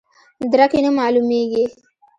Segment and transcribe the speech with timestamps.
[0.51, 1.65] درک یې نه معلومیږي.